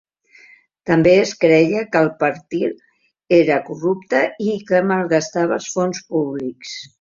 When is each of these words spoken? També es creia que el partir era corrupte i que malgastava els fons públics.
També 0.89 1.11
es 1.25 1.33
creia 1.43 1.83
que 1.95 2.01
el 2.05 2.09
partir 2.23 2.69
era 3.37 3.59
corrupte 3.69 4.23
i 4.47 4.57
que 4.71 4.81
malgastava 4.93 5.61
els 5.61 5.69
fons 5.77 6.03
públics. 6.11 6.75